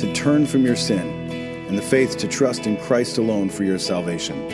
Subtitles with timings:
[0.00, 1.06] to turn from your sin,
[1.68, 4.50] and the faith to trust in Christ alone for your salvation.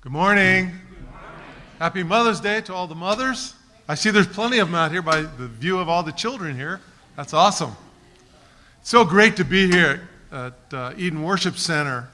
[0.00, 0.72] Good morning.
[1.78, 3.54] Happy Mother's Day to all the mothers.
[3.86, 6.56] I see there's plenty of them out here by the view of all the children
[6.56, 6.80] here.
[7.16, 7.76] That's awesome.
[8.80, 12.08] It's so great to be here at uh, Eden Worship Center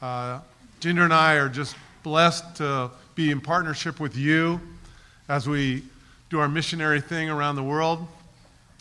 [0.00, 0.40] uh,
[0.80, 4.60] Ginger and I are just blessed to be in partnership with you
[5.28, 5.82] as we
[6.30, 8.06] do our missionary thing around the world.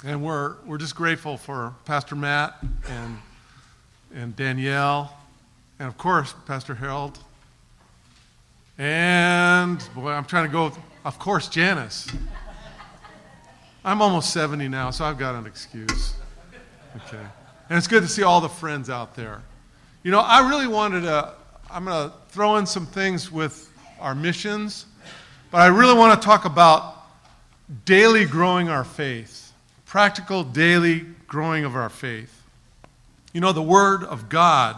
[0.05, 2.55] And we're, we're just grateful for Pastor Matt
[2.87, 3.17] and,
[4.13, 5.11] and Danielle,
[5.79, 7.17] and of course, Pastor Harold.
[8.77, 10.71] And, boy, I'm trying to go,
[11.03, 12.07] of course, Janice.
[13.83, 16.13] I'm almost 70 now, so I've got an excuse.
[16.95, 17.23] Okay.
[17.69, 19.41] And it's good to see all the friends out there.
[20.07, 21.33] You know, I really wanted to,
[21.69, 23.69] I'm going to throw in some things with
[23.99, 24.85] our missions,
[25.51, 26.95] but I really want to talk about
[27.83, 29.51] daily growing our faith,
[29.85, 32.41] practical daily growing of our faith.
[33.33, 34.77] You know, the Word of God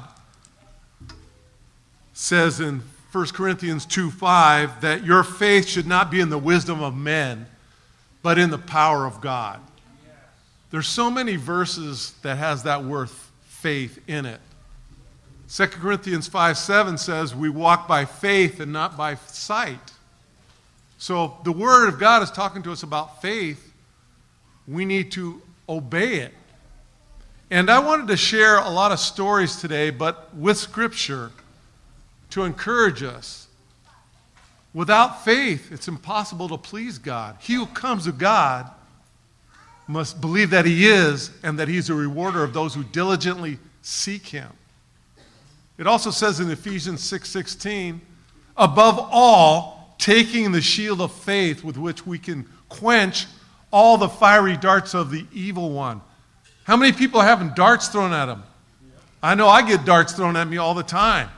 [2.13, 6.81] says in 1 Corinthians 2 5 that your faith should not be in the wisdom
[6.81, 7.45] of men,
[8.23, 9.59] but in the power of God.
[10.71, 14.41] There's so many verses that has that word faith in it.
[15.51, 19.93] 2 Corinthians 5 7 says, We walk by faith and not by sight.
[20.99, 23.73] So the Word of God is talking to us about faith.
[24.67, 26.33] We need to obey it.
[27.49, 31.31] And I wanted to share a lot of stories today, but with Scripture
[32.29, 33.47] to encourage us.
[34.71, 37.37] Without faith, it's impossible to please God.
[37.41, 38.69] He who comes to God
[39.87, 44.27] must believe that He is and that He's a rewarder of those who diligently seek
[44.27, 44.49] Him.
[45.79, 48.01] It also says in Ephesians 6:16,
[48.57, 53.25] above all, taking the shield of faith with which we can quench
[53.71, 56.01] all the fiery darts of the evil one.
[56.65, 58.43] How many people are having darts thrown at them?
[59.23, 61.29] I know I get darts thrown at me all the time.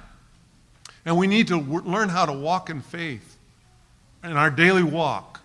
[1.06, 3.38] And we need to w- learn how to walk in faith
[4.24, 5.40] in our daily walk.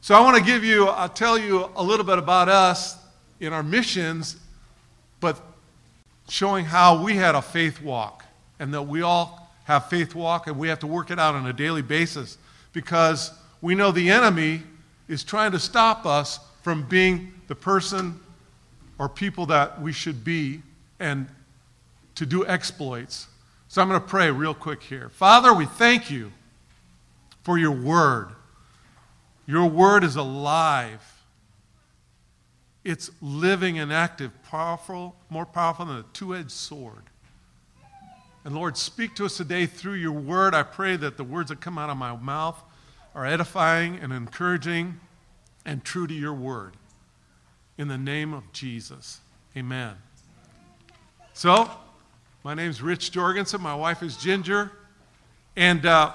[0.00, 2.96] So I want to give you, I'll tell you a little bit about us
[3.40, 4.36] in our missions,
[5.20, 5.40] but
[6.28, 8.24] showing how we had a faith walk
[8.58, 11.46] and that we all have faith walk and we have to work it out on
[11.46, 12.38] a daily basis
[12.72, 14.62] because we know the enemy
[15.08, 18.18] is trying to stop us from being the person
[18.98, 20.60] or people that we should be
[21.00, 21.26] and
[22.14, 23.28] to do exploits.
[23.68, 25.08] So I'm going to pray real quick here.
[25.08, 26.32] Father, we thank you
[27.42, 28.30] for your word.
[29.46, 31.02] Your word is alive.
[32.84, 37.02] It's living and active, powerful, more powerful than a two edged sword.
[38.44, 40.54] And Lord, speak to us today through your word.
[40.54, 42.58] I pray that the words that come out of my mouth
[43.14, 45.00] are edifying and encouraging
[45.66, 46.74] and true to your word.
[47.76, 49.20] In the name of Jesus.
[49.56, 49.94] Amen.
[51.34, 51.70] So,
[52.42, 53.60] my name's Rich Jorgensen.
[53.60, 54.72] My wife is Ginger.
[55.56, 56.12] And uh,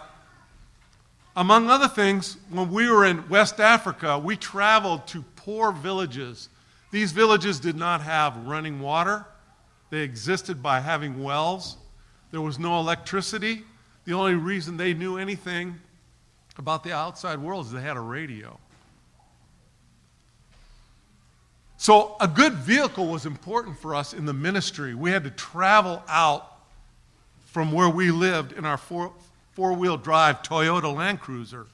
[1.35, 6.49] among other things, when we were in West Africa, we traveled to poor villages
[6.93, 9.25] these villages did not have running water,
[9.89, 11.77] they existed by having wells.
[12.29, 13.63] There was no electricity.
[14.05, 15.79] The only reason they knew anything
[16.59, 18.59] about the outside world is they had a radio.
[21.77, 24.93] So, a good vehicle was important for us in the ministry.
[24.93, 26.59] We had to travel out
[27.45, 29.11] from where we lived in our four,
[29.53, 31.65] four-wheel drive Toyota Land Cruiser.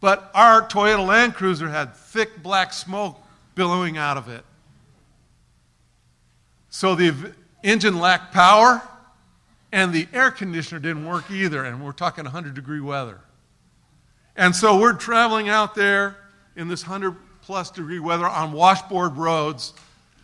[0.00, 3.20] But our Toyota Land Cruiser had thick black smoke
[3.54, 4.44] billowing out of it.
[6.70, 7.32] So the
[7.62, 8.82] engine lacked power,
[9.70, 13.20] And the air conditioner didn't work either, and we're talking 100 degree weather.
[14.34, 16.16] And so we're traveling out there
[16.56, 19.74] in this 100 plus degree weather on washboard roads,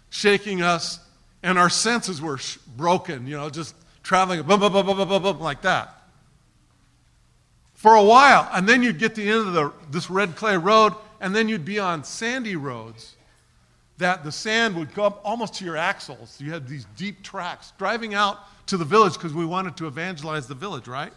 [0.09, 0.99] shaking us,
[1.43, 5.23] and our senses were sh- broken, you know, just traveling bum, bum, bum, bum, bum,
[5.23, 5.95] bum, like that.
[7.75, 10.57] For a while, and then you'd get to the end of the, this red clay
[10.57, 13.17] road, and then you'd be on sandy roads
[13.99, 16.41] that the sand would go up almost to your axles.
[16.41, 20.47] You had these deep tracks driving out to the village because we wanted to evangelize
[20.47, 21.13] the village, right?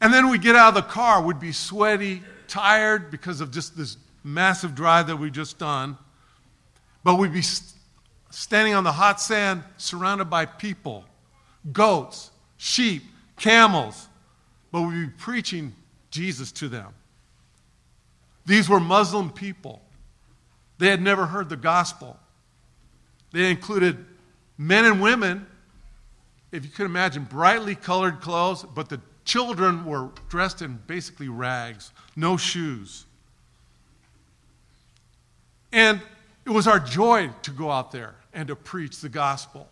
[0.00, 3.76] And then we get out of the car, we'd be sweaty, tired because of just
[3.76, 5.96] this massive drive that we just done.
[7.04, 7.78] But we'd be st-
[8.30, 11.04] standing on the hot sand surrounded by people,
[11.72, 13.02] goats, sheep,
[13.38, 14.08] camels,
[14.70, 15.74] but we'd be preaching
[16.10, 16.94] Jesus to them.
[18.46, 19.82] These were Muslim people.
[20.82, 22.18] They had never heard the gospel.
[23.30, 24.04] They included
[24.58, 25.46] men and women,
[26.50, 31.92] if you could imagine, brightly colored clothes, but the children were dressed in basically rags,
[32.16, 33.06] no shoes.
[35.72, 36.00] And
[36.44, 39.68] it was our joy to go out there and to preach the gospel.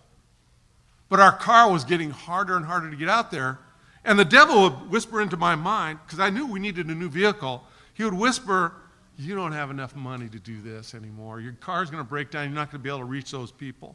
[1.08, 3.58] But our car was getting harder and harder to get out there.
[4.04, 7.08] And the devil would whisper into my mind, because I knew we needed a new
[7.08, 7.64] vehicle,
[7.94, 8.74] he would whisper,
[9.20, 11.40] You don't have enough money to do this anymore.
[11.40, 12.44] Your car's going to break down.
[12.44, 13.94] You're not going to be able to reach those people.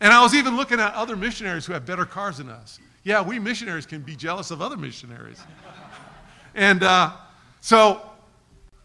[0.00, 2.78] And I was even looking at other missionaries who have better cars than us.
[3.02, 5.42] Yeah, we missionaries can be jealous of other missionaries.
[6.54, 7.10] and uh,
[7.60, 8.00] so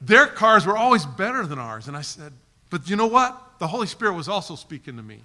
[0.02, 1.88] their cars were always better than ours.
[1.88, 2.34] And I said,
[2.72, 3.40] But you know what?
[3.60, 5.20] The Holy Spirit was also speaking to me.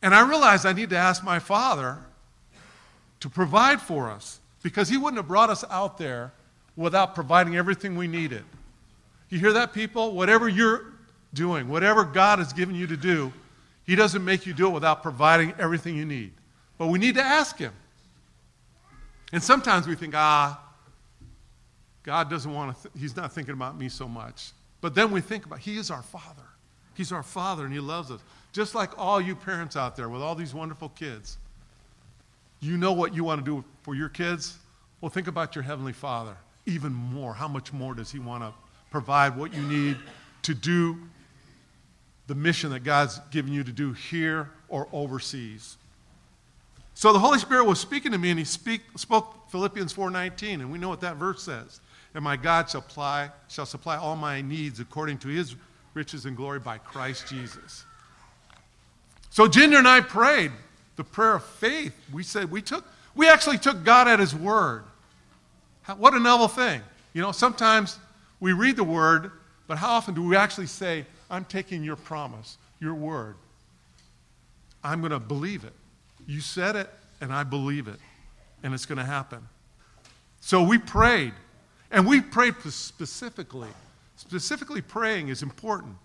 [0.00, 1.98] And I realized I need to ask my Father
[3.20, 6.32] to provide for us because He wouldn't have brought us out there
[6.76, 8.44] without providing everything we needed.
[9.28, 10.12] You hear that, people?
[10.12, 10.92] Whatever you're
[11.34, 13.32] doing, whatever God has given you to do,
[13.84, 16.32] He doesn't make you do it without providing everything you need.
[16.78, 17.72] But we need to ask Him.
[19.32, 20.60] And sometimes we think, ah,
[22.02, 24.50] God doesn't want to, th- He's not thinking about me so much.
[24.80, 26.42] But then we think about, He is our Father.
[26.94, 28.20] He's our Father and He loves us.
[28.52, 31.38] Just like all you parents out there with all these wonderful kids.
[32.60, 34.58] You know what you want to do for your kids?
[35.00, 36.36] Well, think about your Heavenly Father.
[36.66, 37.34] Even more.
[37.34, 38.52] How much more does He want to
[38.90, 39.96] provide what you need
[40.42, 40.98] to do
[42.28, 45.76] the mission that God's given you to do here or overseas?
[46.94, 50.70] So the Holy Spirit was speaking to me, and He speak, spoke Philippians 4:19, and
[50.70, 51.80] we know what that verse says.
[52.14, 55.56] And my God shall supply, shall supply all my needs according to His
[55.94, 57.84] riches and glory by Christ Jesus.
[59.30, 60.52] So Ginger and I prayed
[60.96, 61.94] the prayer of faith.
[62.12, 64.84] We said we took, we actually took God at His word.
[65.82, 66.80] How, what a novel thing.
[67.12, 67.98] You know, sometimes
[68.40, 69.32] we read the word,
[69.66, 73.36] but how often do we actually say, I'm taking your promise, your word?
[74.84, 75.72] I'm going to believe it.
[76.26, 76.90] You said it,
[77.20, 77.98] and I believe it,
[78.62, 79.46] and it's going to happen.
[80.40, 81.32] So we prayed,
[81.90, 83.68] and we prayed specifically.
[84.16, 85.96] Specifically, praying is important.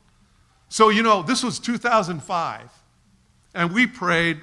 [0.69, 2.69] So, you know, this was 2005,
[3.55, 4.39] and we prayed,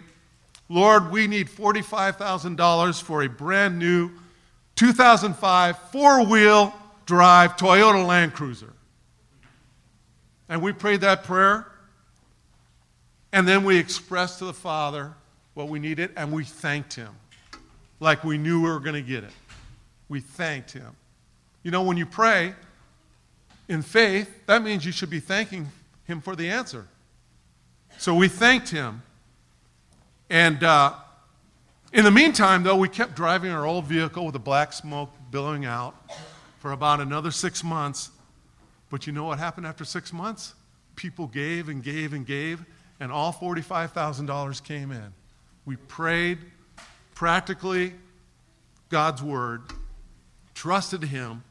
[0.69, 4.11] Lord, we need $45,000 for a brand new
[4.77, 6.75] 2005 four wheel
[7.07, 8.73] drive Toyota Land Cruiser.
[10.49, 11.67] And we prayed that prayer,
[13.33, 15.15] and then we expressed to the Father
[15.55, 17.15] what we needed, and we thanked Him
[18.01, 19.33] like we knew we were going to get it.
[20.09, 20.95] We thanked Him.
[21.63, 22.55] You know, when you pray
[23.69, 25.69] in faith, that means you should be thanking
[26.05, 26.87] Him for the answer.
[27.99, 29.03] So we thanked Him.
[30.29, 30.95] And uh,
[31.95, 35.65] in the meantime, though, we kept driving our old vehicle with the black smoke billowing
[35.65, 35.95] out
[36.59, 38.11] for about another six months.
[38.91, 40.55] But you know what happened after six months?
[40.97, 42.65] People gave and gave and gave,
[42.99, 45.13] and all $45,000 came in.
[45.65, 46.39] We prayed
[47.15, 47.95] practically
[48.89, 49.63] God's word,
[50.55, 51.45] trusted Him,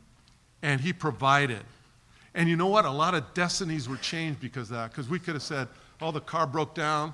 [0.62, 1.64] and He provided.
[2.36, 2.86] And you know what?
[2.86, 4.92] A lot of destinies were changed because of that.
[4.92, 5.68] Because we could have said,
[6.02, 7.14] oh, the car broke down.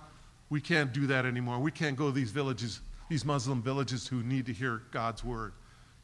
[0.49, 1.59] We can't do that anymore.
[1.59, 2.79] We can't go to these villages,
[3.09, 5.53] these Muslim villages who need to hear God's word.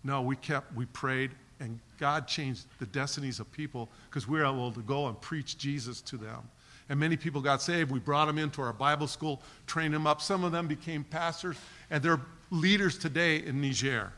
[0.03, 4.45] No, we kept, we prayed, and God changed the destinies of people because we were
[4.45, 6.49] able to go and preach Jesus to them.
[6.89, 7.91] And many people got saved.
[7.91, 10.21] We brought them into our Bible school, trained them up.
[10.21, 11.57] Some of them became pastors,
[11.89, 12.21] and they're
[12.51, 14.11] leaders today in Niger.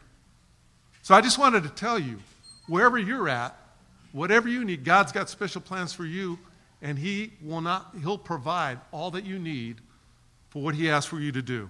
[1.01, 2.17] So I just wanted to tell you
[2.67, 3.55] wherever you're at,
[4.11, 6.37] whatever you need, God's got special plans for you,
[6.81, 9.77] and He will not, He'll provide all that you need
[10.49, 11.69] for what He asks for you to do.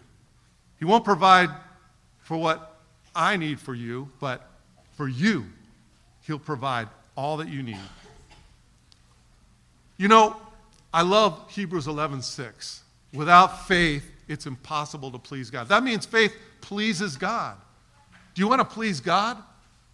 [0.80, 1.50] He won't provide
[2.20, 2.78] for what
[3.16, 4.50] I need for you, but
[4.96, 5.46] for you,
[6.22, 7.80] He'll provide all that you need.
[9.98, 10.36] You know,
[10.94, 12.82] I love Hebrews 11:6.
[13.14, 15.70] Without faith, it's impossible to please God.
[15.70, 17.58] That means faith pleases God.
[18.36, 19.38] Do you want to please God?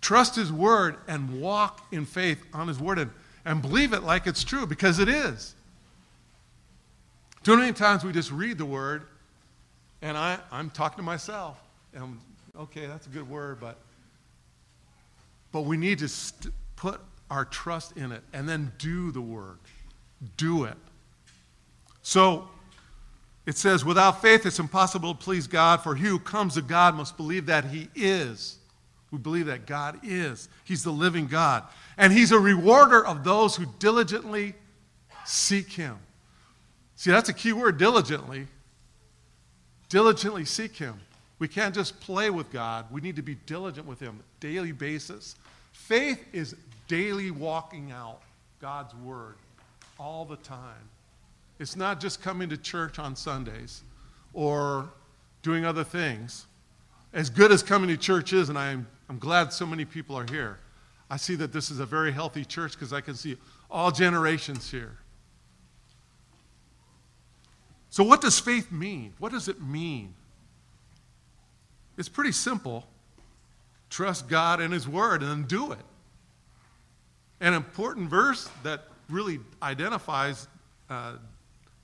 [0.02, 3.12] Trust His Word and walk in faith on His Word and,
[3.46, 5.56] and believe it like it's true because it is.
[7.44, 9.04] Too many times we just read the Word
[10.04, 11.58] and I, I'm talking to myself.
[11.96, 12.20] And
[12.60, 13.78] okay, that's a good word, but
[15.52, 17.00] but we need to st- put
[17.32, 19.62] our trust in it and then do the work.
[20.36, 20.78] Do it.
[22.02, 22.48] So
[23.46, 26.96] it says, without faith, it's impossible to please God, for he who comes to God
[26.96, 28.58] must believe that he is.
[29.12, 30.50] We believe that God is.
[30.64, 31.64] He's the living God.
[31.98, 34.56] And he's a rewarder of those who diligently
[35.24, 36.00] seek him.
[36.96, 38.48] See, that's a key word diligently.
[39.94, 41.00] Diligently seek him.
[41.38, 42.88] We can't just play with God.
[42.90, 45.36] We need to be diligent with him daily basis.
[45.72, 46.56] Faith is
[46.88, 48.22] daily walking out
[48.60, 49.36] God's word
[50.00, 50.90] all the time.
[51.60, 53.84] It's not just coming to church on Sundays
[54.34, 54.90] or
[55.44, 56.48] doing other things.
[57.14, 60.26] As good as coming to church is, and I'm, I'm glad so many people are
[60.28, 60.58] here,
[61.12, 63.38] I see that this is a very healthy church because I can see
[63.70, 64.98] all generations here.
[67.94, 69.14] So, what does faith mean?
[69.20, 70.16] What does it mean?
[71.96, 72.88] It's pretty simple.
[73.92, 75.86] Trust God and His Word and then do it.
[77.40, 80.48] An important verse that really identifies,
[80.90, 81.18] uh,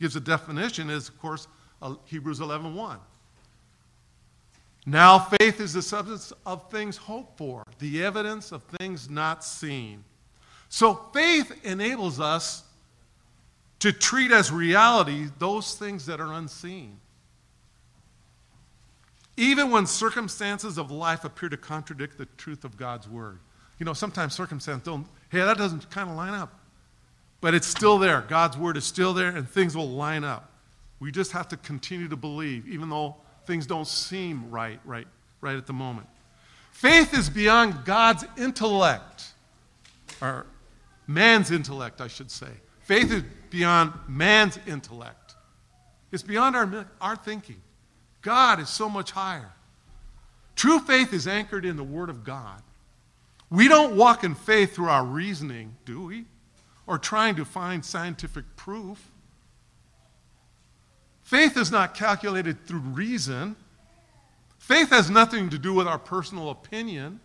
[0.01, 1.47] gives a definition is, of course,
[1.79, 2.97] uh, Hebrews 11 1.
[4.87, 10.03] Now faith is the substance of things hoped for, the evidence of things not seen.
[10.69, 12.63] So faith enables us
[13.79, 16.99] to treat as reality those things that are unseen.
[19.37, 23.39] Even when circumstances of life appear to contradict the truth of God's word.
[23.79, 26.59] You know, sometimes circumstances don't, hey, that doesn't kind of line up.
[27.39, 28.25] But it's still there.
[28.27, 30.51] God's word is still there, and things will line up.
[30.99, 35.07] We just have to continue to believe, even though things don't seem right, right,
[35.39, 36.07] right at the moment.
[36.73, 39.27] Faith is beyond God's intellect,
[40.21, 40.45] or
[41.07, 42.51] man's intellect, I should say.
[42.89, 45.35] Faith is beyond man's intellect.
[46.11, 47.61] It's beyond our, our thinking.
[48.23, 49.51] God is so much higher.
[50.55, 52.63] True faith is anchored in the Word of God.
[53.51, 56.25] We don't walk in faith through our reasoning, do we?
[56.87, 59.11] Or trying to find scientific proof.
[61.21, 63.55] Faith is not calculated through reason.
[64.57, 67.19] Faith has nothing to do with our personal opinion.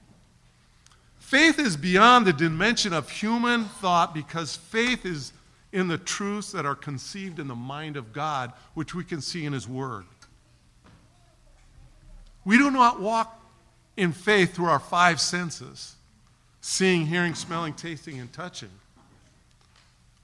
[1.16, 5.32] Faith is beyond the dimension of human thought because faith is
[5.74, 9.44] in the truths that are conceived in the mind of God, which we can see
[9.44, 10.04] in His Word.
[12.44, 13.42] We do not walk
[13.96, 15.96] in faith through our five senses
[16.60, 18.70] seeing, hearing, smelling, tasting, and touching.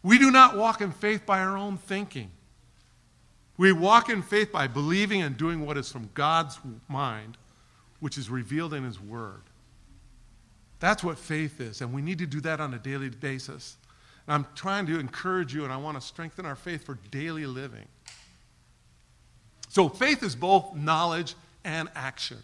[0.02, 2.30] We do not walk in faith by our own thinking.
[3.59, 7.37] We walk in faith by believing and doing what is from God's mind,
[7.99, 9.42] which is revealed in His Word.
[10.78, 13.76] That's what faith is, and we need to do that on a daily basis.
[14.32, 17.87] I'm trying to encourage you, and I want to strengthen our faith for daily living.
[19.68, 21.34] So, faith is both knowledge
[21.64, 22.38] and action.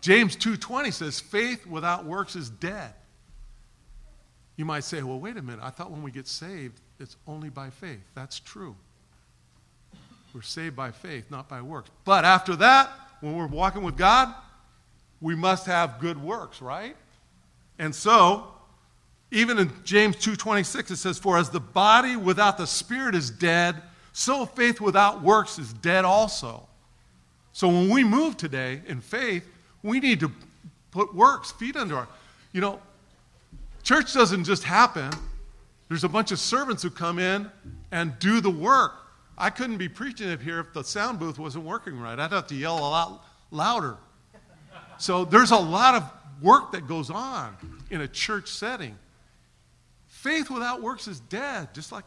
[0.00, 2.94] James 2:20 says faith without works is dead.
[4.56, 5.62] You might say, "Well, wait a minute.
[5.62, 8.76] I thought when we get saved, it's only by faith." That's true.
[10.32, 11.90] We're saved by faith, not by works.
[12.04, 14.34] But after that, when we're walking with God,
[15.20, 16.96] we must have good works, right?
[17.78, 18.57] And so,
[19.30, 23.82] even in James 2:26 it says, "For as the body without the spirit is dead,
[24.12, 26.68] so faith without works is dead also."
[27.52, 29.44] So when we move today in faith,
[29.82, 30.32] we need to
[30.90, 32.08] put works, feet under our.
[32.52, 32.80] You know,
[33.82, 35.12] church doesn't just happen.
[35.88, 37.50] There's a bunch of servants who come in
[37.90, 38.94] and do the work.
[39.36, 42.18] I couldn't be preaching it here if the sound booth wasn't working right.
[42.18, 43.96] I'd have to yell a lot louder.
[44.98, 46.10] So there's a lot of
[46.42, 47.56] work that goes on
[47.90, 48.98] in a church setting.
[50.18, 52.04] Faith without works is dead, just like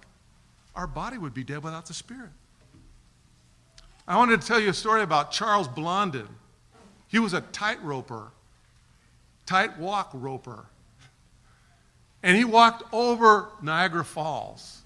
[0.75, 2.32] our body would be dead without the Spirit.
[4.06, 6.27] I wanted to tell you a story about Charles Blondin.
[7.08, 8.34] He was a tight roper,
[9.46, 10.65] tight walk roper.
[12.22, 14.82] And he walked over Niagara Falls.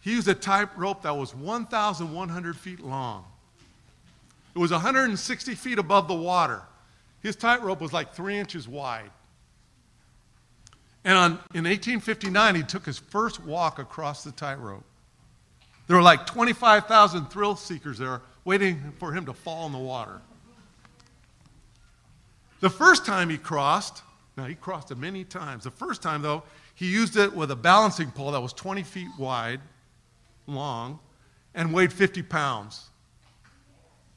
[0.00, 3.24] He used a tight rope that was 1,100 feet long.
[4.52, 6.62] It was 160 feet above the water.
[7.22, 9.12] His tight rope was like three inches wide.
[11.06, 14.84] And on, in 1859, he took his first walk across the tightrope.
[15.86, 20.20] There were like 25,000 thrill seekers there waiting for him to fall in the water.
[22.58, 24.02] The first time he crossed,
[24.36, 25.62] now he crossed it many times.
[25.62, 26.42] The first time, though,
[26.74, 29.60] he used it with a balancing pole that was 20 feet wide
[30.48, 30.98] long
[31.54, 32.88] and weighed 50 pounds.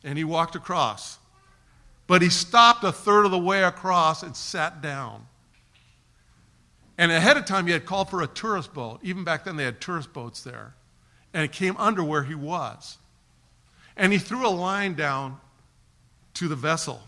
[0.03, 1.19] And he walked across.
[2.07, 5.27] But he stopped a third of the way across and sat down.
[6.99, 8.99] And ahead of time, he had called for a tourist boat.
[9.03, 10.73] Even back then, they had tourist boats there.
[11.33, 12.97] And it came under where he was.
[13.95, 15.39] And he threw a line down
[16.33, 17.01] to the vessel.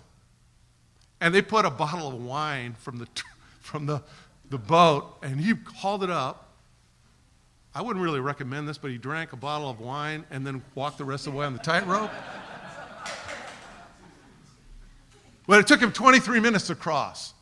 [1.19, 3.07] And they put a bottle of wine from the,
[3.59, 4.01] from the,
[4.49, 6.53] the boat, and he hauled it up.
[7.75, 10.99] I wouldn't really recommend this, but he drank a bottle of wine and then walked
[10.99, 12.11] the rest of the way on the tightrope.
[15.47, 17.33] but it took him 23 minutes to cross.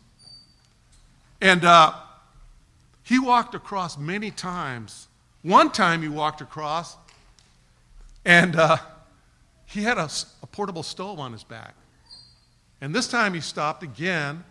[1.42, 1.94] And uh,
[3.10, 5.08] he walked across many times.
[5.42, 6.96] One time he walked across,
[8.24, 8.78] and uh,
[9.66, 10.08] he had a,
[10.44, 11.74] a portable stove on his back.
[12.82, 14.44] And this time he stopped again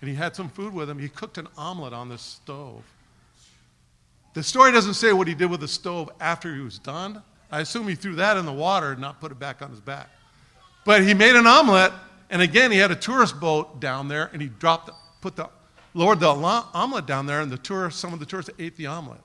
[0.00, 0.98] and he had some food with him.
[0.98, 2.82] He cooked an omelet on the stove.
[4.34, 7.22] The story doesn't say what he did with the stove after he was done.
[7.52, 9.80] I assume he threw that in the water and not put it back on his
[9.80, 10.08] back.
[10.84, 11.92] But he made an omelet,
[12.28, 14.90] and again, he had a tourist boat down there, and he dropped,
[15.20, 15.48] put the,
[15.94, 19.20] lowered the omelet down there, and the tourists, some of the tourists ate the omelet.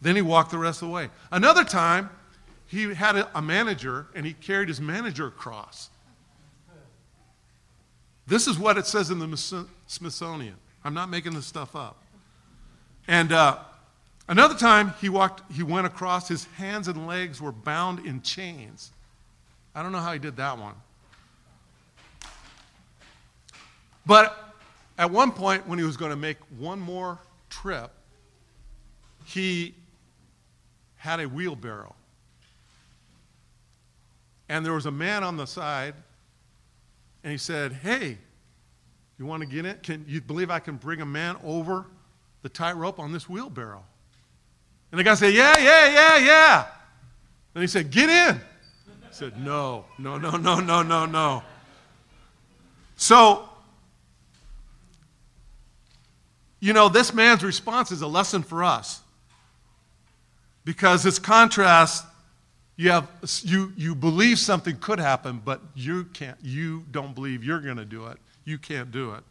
[0.00, 1.08] Then he walked the rest of the way.
[1.30, 2.10] Another time,
[2.66, 5.90] he had a, a manager, and he carried his manager across.
[8.26, 10.56] This is what it says in the Smithsonian.
[10.84, 12.02] I'm not making this stuff up.
[13.08, 13.58] And uh,
[14.28, 18.90] another time he walked, he went across, his hands and legs were bound in chains.
[19.74, 20.74] I don't know how he did that one.
[24.04, 24.45] But
[24.98, 27.18] at one point, when he was going to make one more
[27.50, 27.90] trip,
[29.24, 29.74] he
[30.96, 31.94] had a wheelbarrow.
[34.48, 35.94] And there was a man on the side
[37.22, 38.18] and he said, Hey,
[39.18, 39.76] you want to get in?
[39.82, 41.86] Can you believe I can bring a man over
[42.42, 43.82] the tightrope on this wheelbarrow?
[44.92, 46.66] And the guy said, Yeah, yeah, yeah, yeah.
[47.54, 48.36] And he said, Get in.
[48.36, 48.42] He
[49.10, 51.42] said, No, no, no, no, no, no, no.
[52.96, 53.48] So,
[56.60, 59.02] you know, this man's response is a lesson for us.
[60.64, 62.04] Because it's contrast
[62.76, 63.08] you have
[63.42, 67.84] you you believe something could happen but you can't you don't believe you're going to
[67.84, 68.18] do it.
[68.44, 69.24] You can't do it.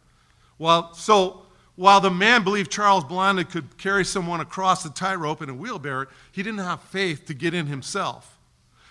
[0.58, 1.42] Well so
[1.76, 6.06] while the man believed charles blondin could carry someone across the tightrope in a wheelbarrow
[6.32, 8.36] he didn't have faith to get in himself.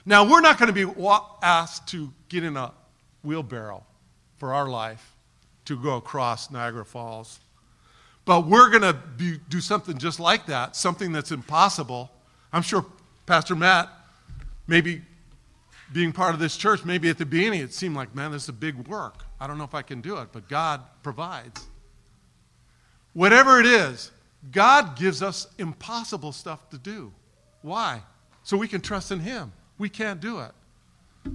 [0.05, 0.89] Now we're not going to be
[1.41, 2.71] asked to get in a
[3.23, 3.83] wheelbarrow
[4.37, 5.15] for our life
[5.65, 7.39] to go across niagara falls
[8.25, 12.11] but we're going to do something just like that something that's impossible
[12.51, 12.85] i'm sure
[13.25, 13.89] pastor matt
[14.67, 15.01] maybe
[15.93, 18.49] being part of this church, maybe at the beginning it seemed like, man, this is
[18.49, 19.23] a big work.
[19.39, 21.67] I don't know if I can do it, but God provides.
[23.13, 24.11] Whatever it is,
[24.51, 27.11] God gives us impossible stuff to do.
[27.61, 28.01] Why?
[28.43, 29.51] So we can trust in Him.
[29.77, 30.51] We can't do it.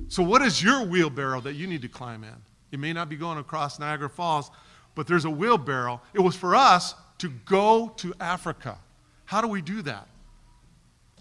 [0.09, 2.37] So, what is your wheelbarrow that you need to climb in?
[2.71, 4.51] You may not be going across Niagara Falls,
[4.95, 6.01] but there's a wheelbarrow.
[6.15, 8.79] It was for us to go to Africa.
[9.25, 10.07] How do we do that?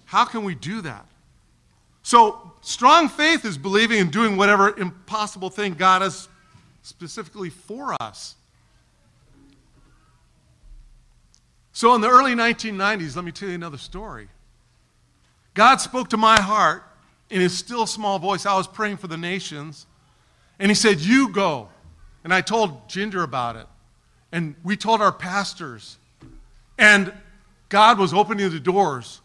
[0.06, 1.06] How can we do that?
[2.02, 6.28] So, strong faith is believing and doing whatever impossible thing God has
[6.82, 8.36] specifically for us.
[11.72, 14.28] So, in the early 1990s, let me tell you another story.
[15.54, 16.84] God spoke to my heart
[17.30, 18.46] in his still small voice.
[18.46, 19.86] I was praying for the nations,
[20.58, 21.70] and he said, You go.
[22.30, 23.66] And I told Ginger about it.
[24.32, 25.98] And we told our pastors.
[26.78, 27.12] And
[27.70, 29.22] God was opening the doors.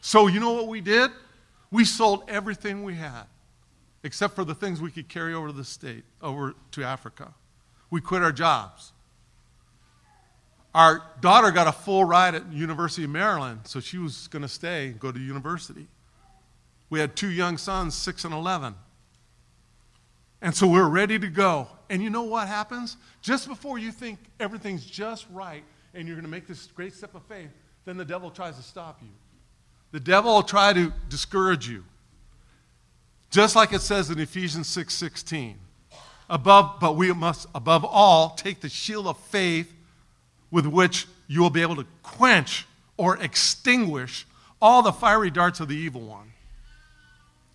[0.00, 1.10] So, you know what we did?
[1.70, 3.24] We sold everything we had,
[4.04, 7.34] except for the things we could carry over to the state, over to Africa.
[7.90, 8.94] We quit our jobs.
[10.74, 14.48] Our daughter got a full ride at University of Maryland, so she was going to
[14.48, 15.88] stay and go to university.
[16.88, 18.74] We had two young sons, 6 and 11.
[20.40, 21.68] And so we're ready to go.
[21.88, 22.96] And you know what happens?
[23.22, 25.62] Just before you think everything's just right
[25.94, 27.50] and you're going to make this great step of faith,
[27.84, 29.08] then the devil tries to stop you.
[29.92, 31.84] The devil will try to discourage you.
[33.30, 35.58] Just like it says in Ephesians 6 16.
[36.28, 39.72] Above, but we must, above all, take the shield of faith
[40.50, 44.26] with which you will be able to quench or extinguish
[44.60, 46.32] all the fiery darts of the evil one.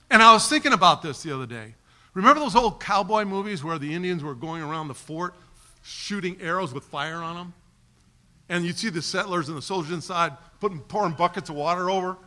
[0.10, 1.76] And I was thinking about this the other day.
[2.14, 5.34] Remember those old cowboy movies where the Indians were going around the fort
[5.82, 7.54] shooting arrows with fire on them?
[8.50, 12.18] And you'd see the settlers and the soldiers inside putting, pouring buckets of water over.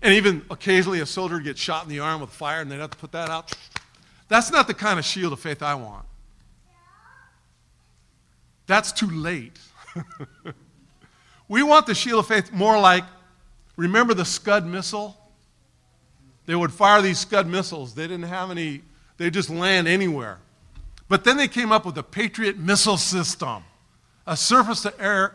[0.00, 2.78] And even occasionally a soldier would get shot in the arm with fire and they'd
[2.78, 3.52] have to put that out.
[4.28, 6.06] That's not the kind of shield of faith I want.
[8.66, 9.58] That's too late.
[11.48, 13.04] we want the shield of faith more like
[13.76, 15.16] remember the Scud missile
[16.46, 17.94] They would fire these Scud missiles.
[17.94, 18.82] They didn't have any,
[19.16, 20.38] they just land anywhere.
[21.08, 23.62] But then they came up with the Patriot missile system,
[24.26, 25.34] a surface to air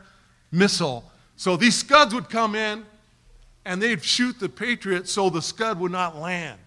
[0.52, 1.10] missile.
[1.36, 2.86] So these Scuds would come in
[3.66, 6.60] and they'd shoot the Patriot so the Scud would not land.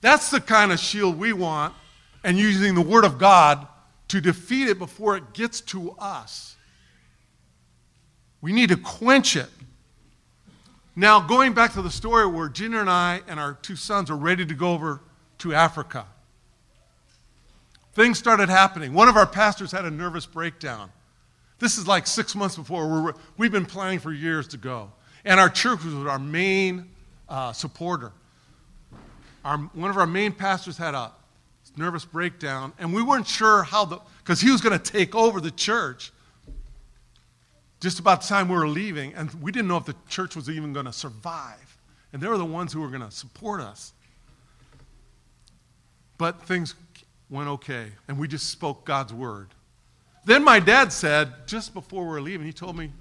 [0.00, 1.74] That's the kind of shield we want,
[2.22, 3.66] and using the Word of God
[4.08, 6.56] to defeat it before it gets to us.
[8.40, 9.48] We need to quench it.
[10.98, 14.16] Now, going back to the story where Ginger and I and our two sons are
[14.16, 15.02] ready to go over
[15.38, 16.06] to Africa,
[17.92, 18.94] things started happening.
[18.94, 20.90] One of our pastors had a nervous breakdown.
[21.58, 23.14] This is like six months before.
[23.36, 24.90] we have been planning for years to go.
[25.26, 26.88] And our church was our main
[27.28, 28.12] uh, supporter.
[29.44, 31.12] Our, one of our main pastors had a
[31.76, 35.42] nervous breakdown, and we weren't sure how the, because he was going to take over
[35.42, 36.10] the church
[37.80, 40.48] just about the time we were leaving, and we didn't know if the church was
[40.48, 41.78] even going to survive.
[42.12, 43.92] And they were the ones who were going to support us.
[46.18, 46.74] But things
[47.28, 49.48] went okay, and we just spoke God's word.
[50.24, 52.92] Then my dad said, just before we were leaving, he told me,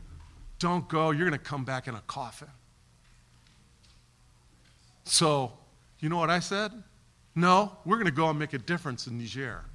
[0.59, 2.49] Don't go, you're going to come back in a coffin.
[5.05, 5.53] So,
[5.99, 6.71] you know what I said?
[7.35, 9.65] No, we're going to go and make a difference in Niger.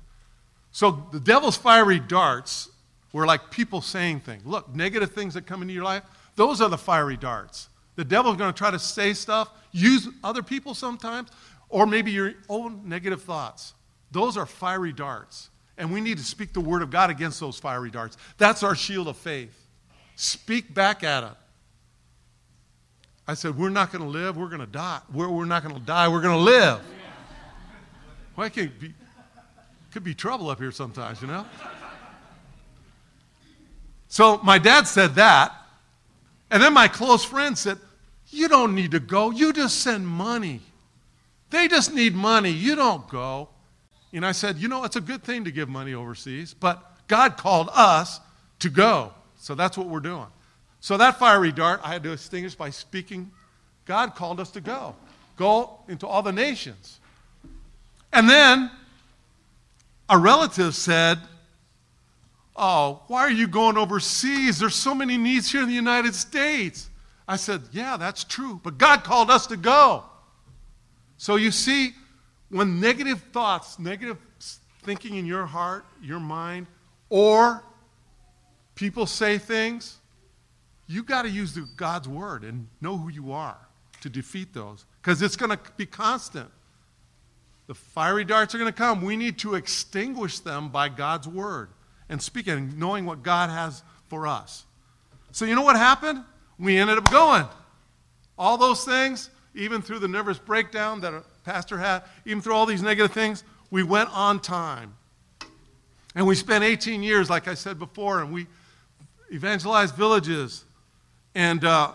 [0.72, 2.70] So the devil's fiery darts
[3.12, 4.44] were like people saying things.
[4.46, 6.02] Look, negative things that come into your life,
[6.36, 7.68] those are the fiery darts.
[7.96, 11.30] The devil's going to try to say stuff, use other people sometimes,
[11.68, 13.74] or maybe your own negative thoughts.
[14.10, 15.50] Those are fiery darts.
[15.76, 18.16] And we need to speak the word of God against those fiery darts.
[18.38, 19.56] That's our shield of faith.
[20.16, 21.30] Speak back at it.
[23.26, 25.00] I said, We're not going to live, we're going to die.
[25.12, 26.80] We're, we're not going to die, we're going to live.
[28.34, 28.92] Why well, can't be,
[29.92, 31.46] could be trouble up here sometimes, you know?
[34.10, 35.54] So my dad said that.
[36.50, 37.78] And then my close friend said,
[38.28, 39.30] You don't need to go.
[39.30, 40.60] You just send money.
[41.50, 42.50] They just need money.
[42.50, 43.48] You don't go.
[44.12, 47.36] And I said, You know, it's a good thing to give money overseas, but God
[47.36, 48.20] called us
[48.58, 49.12] to go.
[49.38, 50.26] So that's what we're doing.
[50.80, 53.30] So that fiery dart, I had to extinguish by speaking.
[53.86, 54.96] God called us to go.
[55.36, 56.98] Go into all the nations.
[58.12, 58.70] And then
[60.08, 61.18] a relative said,
[62.62, 64.58] Oh, why are you going overseas?
[64.58, 66.90] There's so many needs here in the United States.
[67.26, 68.60] I said, Yeah, that's true.
[68.62, 70.04] But God called us to go.
[71.16, 71.94] So you see,
[72.50, 74.18] when negative thoughts, negative
[74.82, 76.66] thinking in your heart, your mind,
[77.08, 77.64] or
[78.74, 79.96] people say things,
[80.86, 83.56] you got to use the, God's word and know who you are
[84.02, 86.50] to defeat those because it's going to be constant.
[87.68, 89.00] The fiery darts are going to come.
[89.00, 91.70] We need to extinguish them by God's word
[92.10, 94.66] and speaking, and knowing what God has for us.
[95.32, 96.22] So, you know what happened?
[96.58, 97.46] We ended up going.
[98.36, 102.66] All those things, even through the nervous breakdown that a pastor had, even through all
[102.66, 104.94] these negative things, we went on time.
[106.14, 108.46] And we spent 18 years, like I said before, and we
[109.32, 110.64] evangelized villages.
[111.34, 111.92] And uh,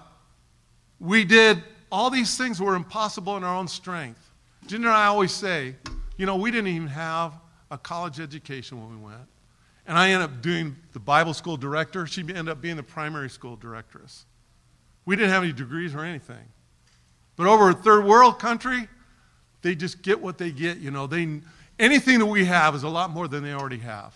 [0.99, 4.31] we did all these things were impossible in our own strength.
[4.67, 5.75] Ginger and I always say,
[6.17, 7.33] you know, we didn't even have
[7.69, 9.27] a college education when we went.
[9.87, 12.07] And I ended up doing the Bible school director.
[12.07, 14.25] She ended up being the primary school directress.
[15.05, 16.43] We didn't have any degrees or anything.
[17.35, 18.87] But over a third world country,
[19.61, 20.77] they just get what they get.
[20.77, 21.41] You know, they,
[21.79, 24.13] anything that we have is a lot more than they already have.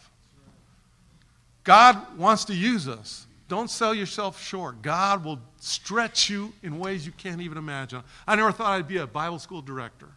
[1.63, 3.27] God wants to use us.
[3.47, 4.82] Don't sell yourself short.
[4.82, 8.01] God will stretch you in ways you can't even imagine.
[8.27, 10.08] I never thought I'd be a Bible school director.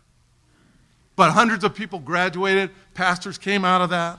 [1.16, 4.18] But hundreds of people graduated, pastors came out of that.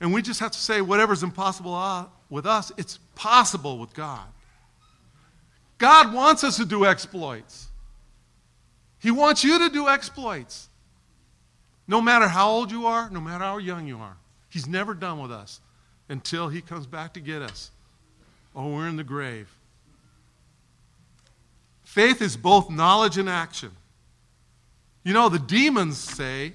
[0.00, 4.26] And we just have to say, whatever's impossible with us, it's possible with God.
[5.78, 7.68] God wants us to do exploits.
[8.98, 10.68] He wants you to do exploits.
[11.86, 14.16] No matter how old you are, no matter how young you are.
[14.48, 15.60] He's never done with us
[16.08, 17.70] until he comes back to get us.
[18.54, 19.48] Oh, we're in the grave.
[21.84, 23.72] Faith is both knowledge and action.
[25.02, 26.54] You know, the demons say,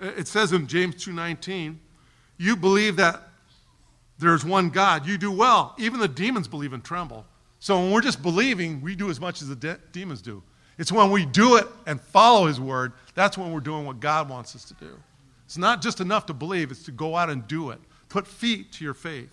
[0.00, 1.78] it says in James 2:19,
[2.36, 3.22] you believe that
[4.18, 5.74] there's one God, you do well.
[5.78, 7.26] Even the demons believe and tremble.
[7.58, 10.42] So when we're just believing, we do as much as the de- demons do.
[10.78, 14.28] It's when we do it and follow His word, that's when we're doing what God
[14.28, 14.98] wants us to do.
[15.44, 17.80] It's not just enough to believe, it's to go out and do it.
[18.08, 19.30] Put feet to your faith.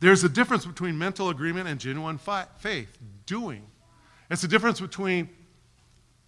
[0.00, 3.64] There's a difference between mental agreement and genuine fi- faith, doing.
[4.30, 5.28] It's a difference between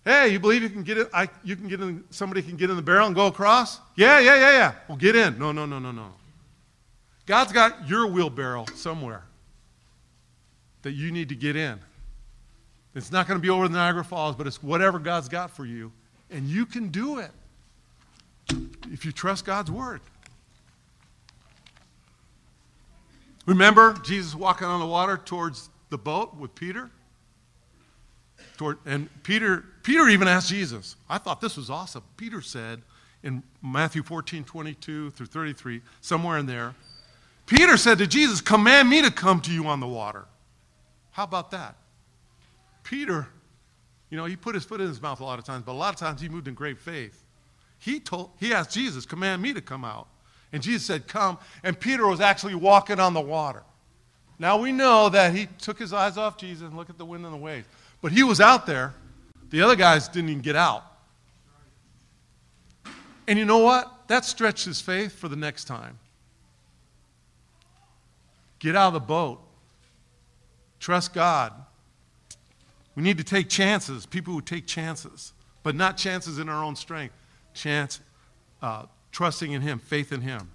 [0.04, 1.06] Hey, you believe you can get in?
[1.14, 3.80] I, you can get in, somebody can get in the barrel and go across?
[3.96, 4.74] Yeah, yeah, yeah, yeah.
[4.86, 5.38] Well, get in.
[5.38, 6.12] No, no, no, no, no.
[7.26, 9.24] God's got your wheelbarrow somewhere
[10.82, 11.78] that you need to get in.
[12.94, 15.64] It's not going to be over the Niagara Falls, but it's whatever God's got for
[15.64, 15.90] you.
[16.30, 17.30] And you can do it
[18.92, 20.00] if you trust God's word.
[23.46, 26.90] Remember Jesus walking on the water towards the boat with Peter?
[28.56, 30.96] Toward, and Peter, Peter even asked Jesus.
[31.08, 32.02] I thought this was awesome.
[32.16, 32.82] Peter said
[33.22, 36.74] in Matthew 14, 22 through 33, somewhere in there,
[37.46, 40.26] Peter said to Jesus, Command me to come to you on the water.
[41.10, 41.76] How about that?
[42.82, 43.26] Peter,
[44.10, 45.74] you know, he put his foot in his mouth a lot of times, but a
[45.74, 47.24] lot of times he moved in great faith.
[47.78, 50.08] He told he asked Jesus, "Command me to come out."
[50.52, 53.62] And Jesus said, "Come." And Peter was actually walking on the water.
[54.38, 57.24] Now we know that he took his eyes off Jesus and looked at the wind
[57.24, 57.66] and the waves.
[58.04, 58.92] But he was out there.
[59.48, 60.84] The other guys didn't even get out.
[63.26, 64.08] And you know what?
[64.08, 65.98] That stretched his faith for the next time.
[68.58, 69.40] Get out of the boat.
[70.80, 71.54] Trust God.
[72.94, 76.76] We need to take chances, people who take chances, but not chances in our own
[76.76, 77.14] strength,
[77.54, 78.00] chance
[78.60, 80.50] uh, trusting in Him, faith in Him.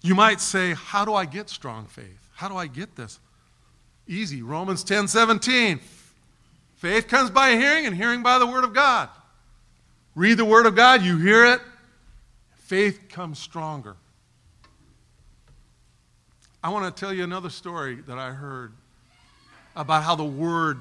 [0.00, 2.30] You might say, How do I get strong faith?
[2.36, 3.20] How do I get this?
[4.10, 4.42] Easy.
[4.42, 5.78] Romans 10 17.
[6.74, 9.08] Faith comes by hearing, and hearing by the Word of God.
[10.16, 11.60] Read the Word of God, you hear it,
[12.56, 13.94] faith comes stronger.
[16.62, 18.72] I want to tell you another story that I heard
[19.76, 20.80] about how the Word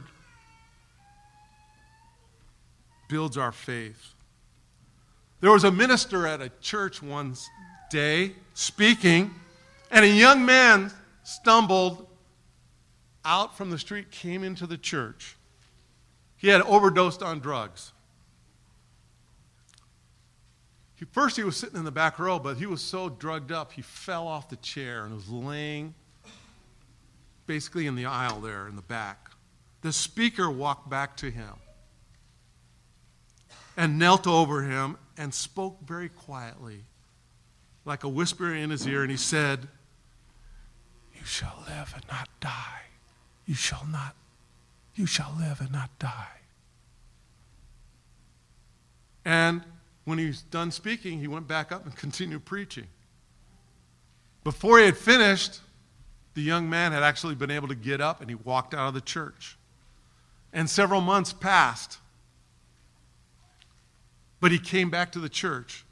[3.10, 4.16] builds our faith.
[5.40, 7.36] There was a minister at a church one
[7.92, 9.36] day speaking,
[9.92, 10.92] and a young man
[11.24, 12.09] stumbled
[13.26, 15.36] out from the street, came into the church.
[16.38, 17.92] He had overdosed on drugs.
[20.96, 23.72] He, first, he was sitting in the back row, but he was so drugged up,
[23.72, 25.94] he fell off the chair and was laying
[27.46, 29.32] basically in the aisle there in the back.
[29.82, 31.54] The speaker walked back to him
[33.78, 36.84] and knelt over him and spoke very quietly,
[37.86, 39.68] like a whisper in his ear, and he said,
[41.16, 42.82] You shall live and not die.
[43.50, 44.16] You shall not,
[44.94, 46.38] you shall live and not die.
[49.26, 49.64] And
[50.06, 52.86] when he was done speaking, he went back up and continued preaching.
[54.44, 55.62] Before he had finished,
[56.36, 58.94] the young man had actually been able to get up and he walked out of
[58.94, 59.58] the church.
[60.54, 61.98] And several months passed.
[64.40, 65.86] But he came back to the church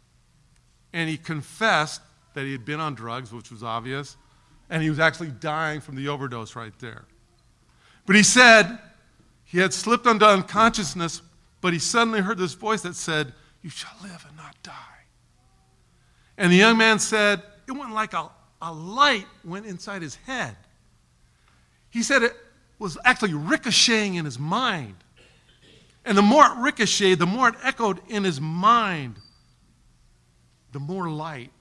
[0.93, 2.02] and he confessed
[2.36, 4.15] that he had been on drugs, which was obvious,
[4.70, 7.06] and he was actually dying from the overdose right there.
[8.08, 8.80] But he said
[9.46, 11.22] he had slipped into unconsciousness,
[11.62, 14.74] but he suddenly heard this voice that said, you shall live and not die.
[16.38, 18.30] And the young man said, It went like a,
[18.62, 20.56] a light went inside his head.
[21.89, 22.34] He said it
[22.80, 24.96] was actually ricocheting in his mind.
[26.06, 29.17] And the more it ricocheted, the more it echoed in his mind,
[30.72, 31.52] the more light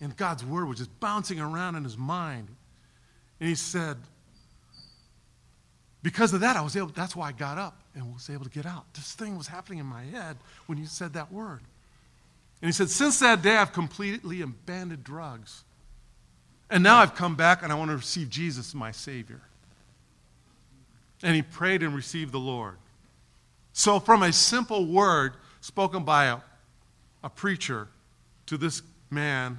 [0.00, 2.48] and God's word was just bouncing around in his mind.
[3.40, 3.96] And he said,
[6.04, 8.50] Because of that, I was able, that's why I got up and was able to
[8.50, 8.84] get out.
[8.92, 10.36] This thing was happening in my head
[10.66, 11.60] when you said that word.
[12.60, 15.64] And he said, Since that day, I've completely abandoned drugs.
[16.68, 19.40] And now I've come back and I want to receive Jesus my Savior.
[21.22, 22.76] And he prayed and received the Lord.
[23.72, 26.38] So, from a simple word spoken by a,
[27.22, 27.88] a preacher
[28.44, 29.58] to this man,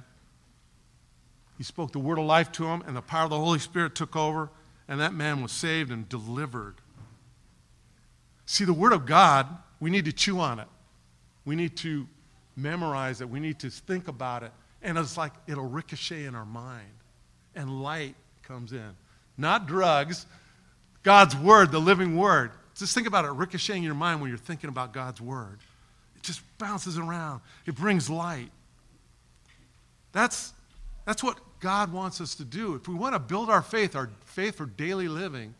[1.58, 3.96] he spoke the word of life to him, and the power of the Holy Spirit
[3.96, 4.48] took over,
[4.88, 6.76] and that man was saved and delivered.
[8.46, 9.46] See, the Word of God,
[9.80, 10.68] we need to chew on it.
[11.44, 12.06] We need to
[12.56, 13.28] memorize it.
[13.28, 14.52] We need to think about it.
[14.82, 16.86] And it's like it'll ricochet in our mind.
[17.54, 18.90] And light comes in.
[19.36, 20.26] Not drugs,
[21.02, 22.52] God's Word, the living Word.
[22.74, 25.58] Just think about it ricocheting in your mind when you're thinking about God's Word.
[26.14, 28.50] It just bounces around, it brings light.
[30.12, 30.52] That's,
[31.04, 32.76] that's what God wants us to do.
[32.76, 35.52] If we want to build our faith, our faith for daily living,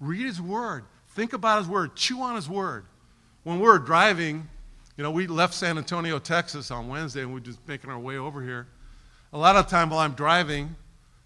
[0.00, 0.84] read His Word.
[1.10, 1.94] Think about His Word.
[1.94, 2.86] Chew on His Word.
[3.44, 4.48] When we were driving,
[4.96, 8.00] you know, we left San Antonio, Texas on Wednesday, and we are just making our
[8.00, 8.66] way over here.
[9.32, 10.74] A lot of time while I'm driving,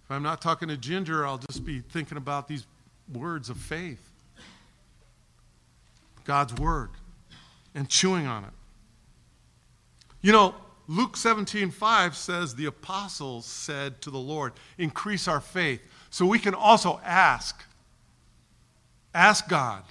[0.05, 2.67] if I'm not talking to Ginger, I'll just be thinking about these
[3.11, 4.11] words of faith.
[6.25, 6.91] God's Word
[7.75, 8.51] and chewing on it.
[10.21, 10.55] You know,
[10.89, 15.83] Luke 17, 5 says the apostles said to the Lord, increase our faith.
[16.11, 17.63] So we can also ask
[19.15, 19.83] Ask God.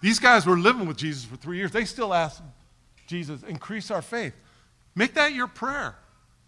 [0.00, 1.72] These guys were living with Jesus for three years.
[1.72, 2.42] They still ask
[3.06, 4.34] Jesus, increase our faith.
[4.94, 5.96] Make that your prayer.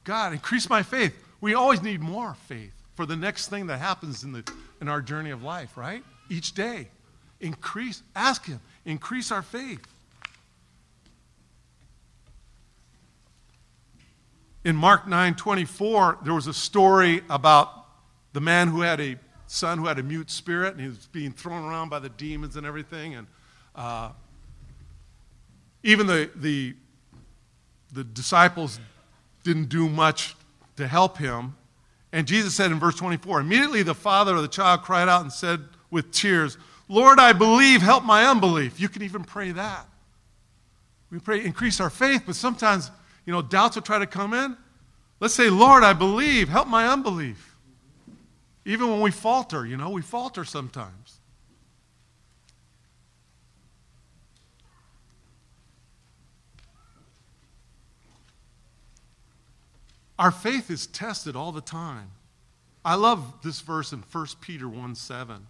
[0.04, 1.14] God, increase my faith.
[1.40, 5.00] We always need more faith for the next thing that happens in the in our
[5.00, 6.04] journey of life, right?
[6.28, 6.88] Each day.
[7.40, 9.80] Increase, ask Him, increase our faith.
[14.64, 17.86] In Mark 9 24, there was a story about
[18.32, 21.32] the man who had a son who had a mute spirit and he was being
[21.32, 23.14] thrown around by the demons and everything.
[23.14, 23.26] And
[23.74, 24.10] uh,
[25.82, 26.74] even the, the,
[27.92, 28.80] the disciples
[29.44, 30.34] didn't do much
[30.76, 31.54] to help him.
[32.12, 35.32] And Jesus said in verse 24, immediately the father of the child cried out and
[35.32, 36.56] said with tears,
[36.88, 38.80] Lord, I believe, help my unbelief.
[38.80, 39.86] You can even pray that.
[41.10, 42.90] We pray, increase our faith, but sometimes,
[43.26, 44.56] you know, doubts will try to come in.
[45.20, 47.56] Let's say, Lord, I believe, help my unbelief.
[48.64, 51.20] Even when we falter, you know, we falter sometimes.
[60.18, 62.10] Our faith is tested all the time.
[62.84, 65.46] I love this verse in 1 Peter 1 7.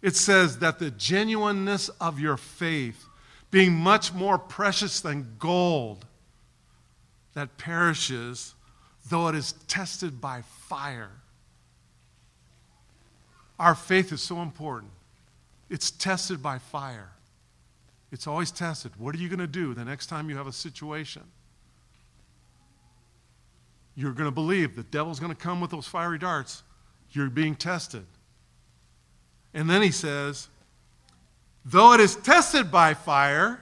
[0.00, 3.06] It says that the genuineness of your faith,
[3.50, 6.06] being much more precious than gold
[7.34, 8.54] that perishes,
[9.08, 11.10] though it is tested by fire.
[13.58, 14.92] Our faith is so important.
[15.70, 17.10] It's tested by fire.
[18.10, 18.92] It's always tested.
[18.98, 21.22] What are you going to do the next time you have a situation?
[23.94, 26.62] You're going to believe the devil's going to come with those fiery darts.
[27.12, 28.04] You're being tested.
[29.54, 30.48] And then he says,
[31.64, 33.60] though it is tested by fire,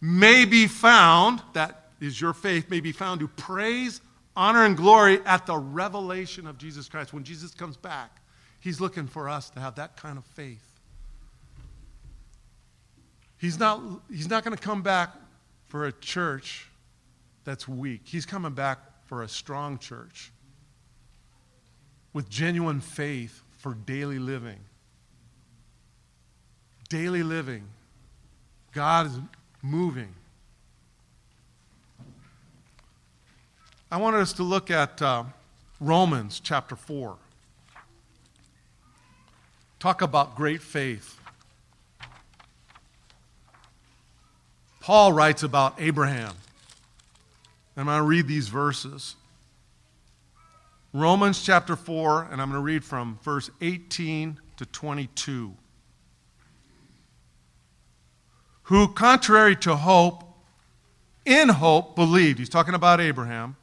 [0.00, 4.00] may be found, that is your faith, may be found to praise,
[4.36, 7.12] honor, and glory at the revelation of Jesus Christ.
[7.12, 8.22] When Jesus comes back,
[8.60, 10.64] he's looking for us to have that kind of faith.
[13.38, 13.80] He's not,
[14.10, 15.10] he's not going to come back
[15.66, 16.68] for a church
[17.44, 18.02] that's weak.
[18.04, 20.32] He's coming back for a strong church
[22.12, 24.58] with genuine faith for daily living.
[26.88, 27.64] Daily living.
[28.72, 29.18] God is
[29.62, 30.14] moving.
[33.90, 35.24] I wanted us to look at uh,
[35.80, 37.16] Romans chapter 4.
[39.78, 41.18] Talk about great faith.
[44.80, 46.34] Paul writes about Abraham.
[47.78, 49.14] I'm going to read these verses.
[50.92, 55.54] Romans chapter 4, and I'm going to read from verse 18 to 22.
[58.64, 60.24] Who, contrary to hope,
[61.24, 62.38] in hope believed.
[62.38, 63.56] He's talking about Abraham.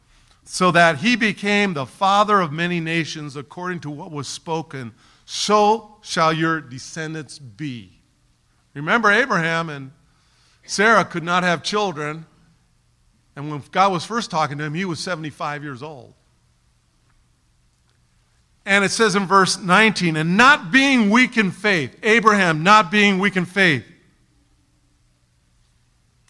[0.45, 4.93] So that he became the father of many nations according to what was spoken.
[5.25, 7.99] So shall your descendants be.
[8.73, 9.91] Remember, Abraham and
[10.65, 12.25] Sarah could not have children
[13.35, 16.13] and when God was first talking to him, he was 75 years old.
[18.65, 23.19] And it says in verse 19, and not being weak in faith, Abraham not being
[23.19, 23.83] weak in faith,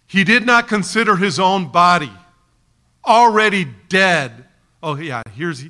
[0.08, 2.12] he did not consider his own body
[3.06, 4.46] already dead.
[4.82, 5.62] Oh, yeah, here's,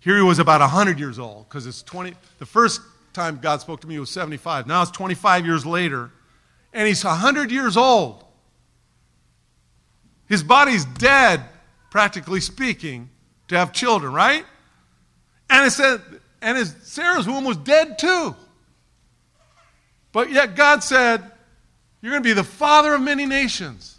[0.00, 2.14] here he was about 100 years old because it's 20.
[2.38, 2.80] The first
[3.12, 4.66] time God spoke to me was 75.
[4.66, 6.10] Now it's 25 years later,
[6.72, 8.24] and he's 100 years old.
[10.28, 11.42] His body's dead,
[11.90, 13.10] practically speaking,
[13.48, 14.44] to have children, right?
[15.48, 16.00] And it said,
[16.40, 18.34] and his Sarah's womb was dead too.
[20.12, 21.22] But yet God said,
[22.00, 23.98] You're going to be the father of many nations.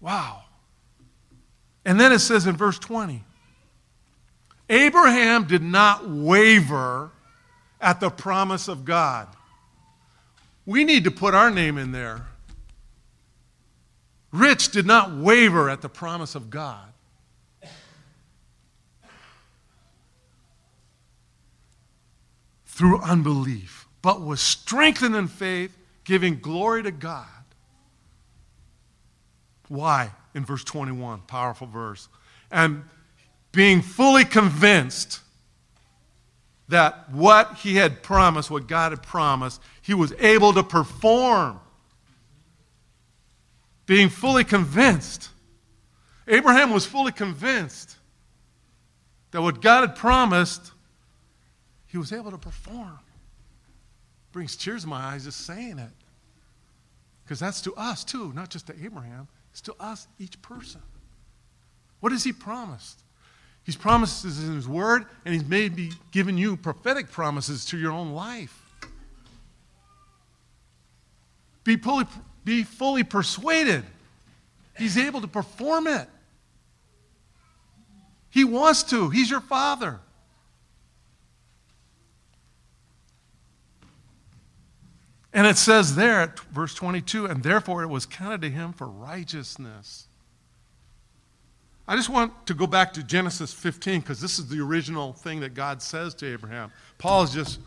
[0.00, 0.44] Wow.
[1.84, 3.24] And then it says in verse 20
[4.68, 7.10] Abraham did not waver
[7.80, 9.28] at the promise of God.
[10.64, 12.26] We need to put our name in there.
[14.32, 16.86] Rich did not waver at the promise of God.
[22.66, 27.26] Through unbelief, but was strengthened in faith, giving glory to God.
[29.70, 30.10] Why?
[30.34, 32.08] In verse 21, powerful verse.
[32.50, 32.82] And
[33.52, 35.20] being fully convinced
[36.66, 41.60] that what he had promised, what God had promised, he was able to perform.
[43.86, 45.28] Being fully convinced.
[46.26, 47.96] Abraham was fully convinced
[49.30, 50.72] that what God had promised,
[51.86, 52.98] he was able to perform.
[54.32, 55.92] Brings tears to my eyes just saying it.
[57.22, 60.80] Because that's to us too, not just to Abraham, it's to us, each person.
[62.00, 63.00] What has he promised?
[63.64, 68.12] He's promises in His Word, and He's maybe given you prophetic promises to your own
[68.12, 68.56] life.
[71.62, 72.06] Be fully,
[72.44, 73.84] be fully persuaded.
[74.76, 76.08] He's able to perform it.
[78.30, 79.10] He wants to.
[79.10, 80.00] He's your father.
[85.32, 88.86] And it says there at verse 22, and therefore it was counted to him for
[88.86, 90.06] righteousness.
[91.86, 95.40] I just want to go back to Genesis 15 because this is the original thing
[95.40, 96.72] that God says to Abraham.
[96.98, 97.58] Paul is just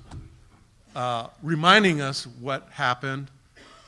[0.95, 3.29] uh, reminding us what happened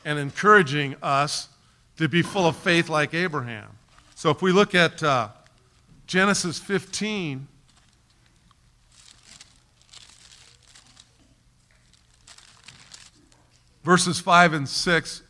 [0.04, 1.50] and encouraging us
[1.98, 3.70] to be full of faith like Abraham.
[4.16, 5.30] So if we look at uh,
[6.08, 7.48] Genesis 15,
[13.86, 15.22] verses 5 and 6.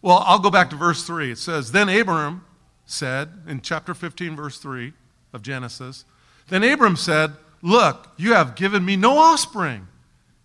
[0.00, 1.32] Well, I'll go back to verse 3.
[1.32, 2.44] It says, Then Abram
[2.86, 4.94] said, in chapter 15, verse 3
[5.34, 6.06] of Genesis,
[6.48, 9.88] Then Abram said, Look, you have given me no offspring.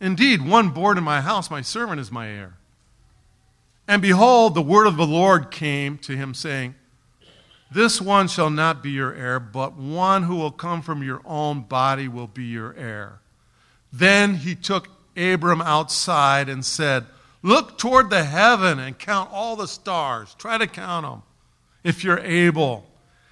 [0.02, 2.56] Indeed, one born in my house, my servant is my heir.
[3.88, 6.76] And behold, the word of the Lord came to him, saying,
[7.72, 11.62] This one shall not be your heir, but one who will come from your own
[11.62, 13.20] body will be your heir.
[13.94, 17.05] Then he took Abram outside and said,
[17.41, 20.34] Look toward the heaven and count all the stars.
[20.38, 21.24] Try to count them
[21.84, 22.86] if you're able.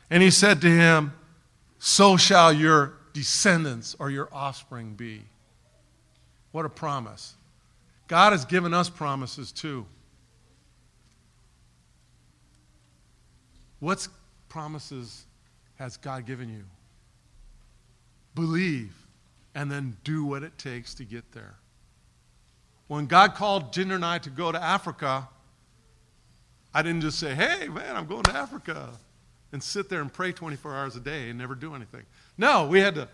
[0.10, 1.14] And he said to him,
[1.80, 5.24] So shall your descendants or your offspring be.
[6.52, 7.36] What a promise.
[8.08, 9.86] God has given us promises too.
[13.80, 14.06] What
[14.50, 15.26] promises
[15.80, 16.64] has God given you?
[18.36, 18.94] Believe
[19.56, 21.56] and then do what it takes to get there.
[22.92, 25.30] When God called Ginger and I to go to Africa,
[26.74, 28.90] I didn't just say, hey, man, I'm going to Africa,
[29.54, 32.02] and sit there and pray 24 hours a day and never do anything.
[32.38, 33.08] No, we had to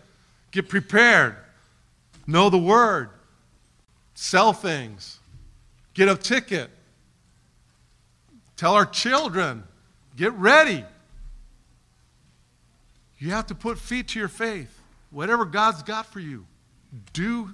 [0.50, 1.36] get prepared,
[2.26, 3.12] know the word,
[4.16, 5.20] sell things,
[5.94, 6.72] get a ticket,
[8.56, 9.64] tell our children,
[10.16, 10.86] get ready.
[13.20, 14.76] You have to put feet to your faith.
[15.12, 16.48] Whatever God's got for you,
[17.14, 17.52] do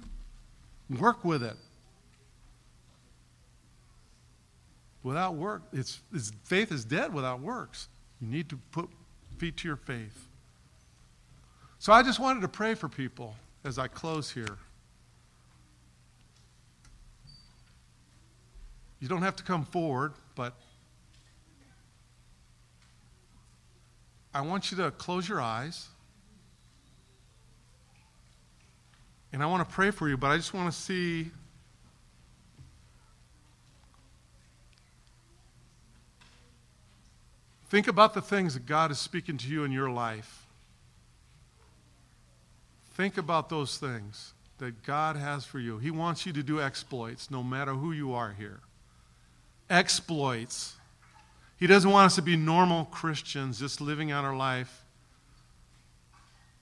[0.88, 1.56] work with it.
[5.04, 7.88] Without work, it's, it's, faith is dead without works.
[8.20, 8.88] You need to put
[9.36, 10.28] feet to your faith.
[11.78, 14.56] So I just wanted to pray for people as I close here.
[18.98, 20.54] You don't have to come forward, but
[24.32, 25.88] I want you to close your eyes.
[29.34, 31.30] And I want to pray for you, but I just want to see
[37.74, 40.46] Think about the things that God is speaking to you in your life.
[42.92, 45.78] Think about those things that God has for you.
[45.78, 48.60] He wants you to do exploits no matter who you are here.
[49.68, 50.76] Exploits.
[51.56, 54.84] He doesn't want us to be normal Christians just living out our life.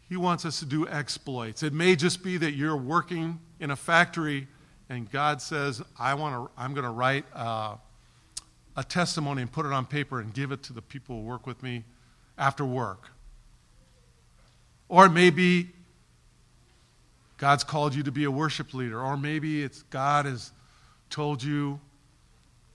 [0.08, 1.62] He wants us to do exploits.
[1.62, 4.48] It may just be that you're working in a factory
[4.88, 7.26] and God says, I want to, I'm going to write.
[7.34, 7.76] Uh,
[8.76, 11.46] a testimony and put it on paper and give it to the people who work
[11.46, 11.84] with me
[12.38, 13.10] after work.
[14.88, 15.70] Or maybe
[17.38, 20.52] God's called you to be a worship leader, or maybe it's God has
[21.10, 21.80] told you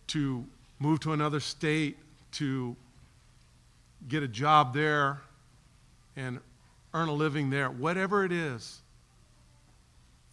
[0.08, 0.45] to
[0.80, 1.98] move to another state
[2.34, 2.76] to
[4.08, 5.22] get a job there
[6.16, 6.39] and
[6.93, 7.70] earn a living there.
[7.70, 8.82] Whatever it is,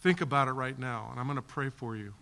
[0.01, 2.13] think about it right now, and I'm going to pray for you.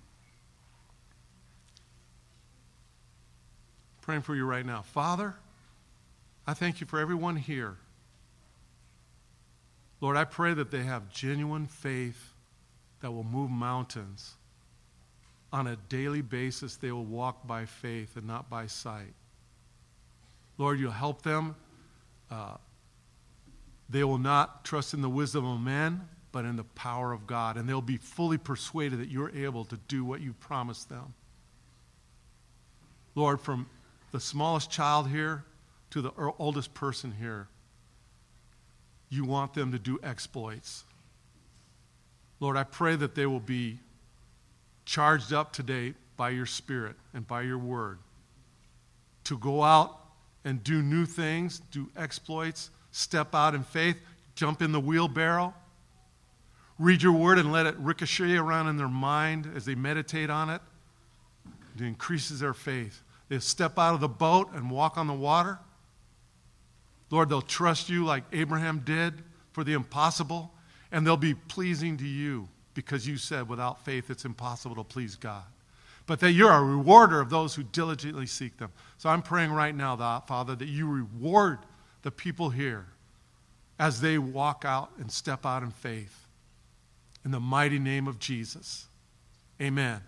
[4.04, 4.82] Praying for you right now.
[4.82, 5.34] Father,
[6.46, 7.78] I thank you for everyone here.
[10.02, 12.34] Lord, I pray that they have genuine faith
[13.00, 14.36] that will move mountains.
[15.54, 19.14] On a daily basis, they will walk by faith and not by sight.
[20.58, 21.56] Lord, you'll help them.
[22.30, 22.58] Uh,
[23.90, 27.56] they will not trust in the wisdom of men, but in the power of God.
[27.56, 31.14] And they'll be fully persuaded that you're able to do what you promised them.
[33.16, 33.68] Lord, from
[34.14, 35.44] the smallest child here
[35.90, 37.48] to the oldest person here,
[39.10, 40.84] you want them to do exploits.
[42.40, 43.80] Lord, I pray that they will be
[44.86, 47.98] charged up today by your Spirit and by your word
[49.24, 49.98] to go out
[50.46, 53.98] and do new things, do exploits, step out in faith,
[54.36, 55.56] jump in the wheelbarrow,
[56.78, 60.52] read your word and let it ricochet around in their mind as they meditate on
[60.52, 60.62] it.
[61.76, 63.02] It increases their faith.
[63.30, 65.60] They step out of the boat and walk on the water.
[67.10, 69.14] Lord, they'll trust you like Abraham did
[69.52, 70.52] for the impossible,
[70.92, 75.16] and they'll be pleasing to you because you said without faith it's impossible to please
[75.16, 75.44] God.
[76.06, 78.72] But that you're a rewarder of those who diligently seek them.
[78.98, 79.96] So I'm praying right now,
[80.28, 81.60] Father, that you reward
[82.02, 82.88] the people here
[83.80, 86.28] as they walk out and step out in faith.
[87.24, 88.88] In the mighty name of Jesus.
[89.62, 90.02] Amen.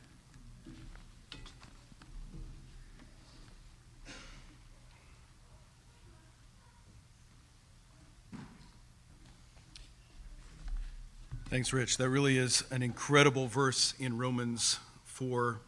[11.55, 11.95] Thanks, Rich.
[11.99, 15.61] That really is an incredible verse in Romans 4,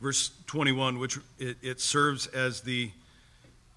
[0.00, 2.90] verse 21, which it, it serves as the,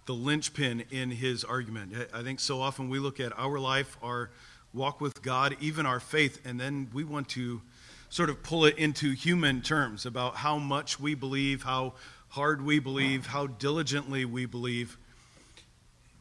[0.05, 1.91] the linchpin in his argument.
[2.13, 4.29] I think so often we look at our life, our
[4.73, 7.61] walk with God, even our faith, and then we want to
[8.09, 11.95] sort of pull it into human terms about how much we believe, how
[12.29, 14.97] hard we believe, how diligently we believe.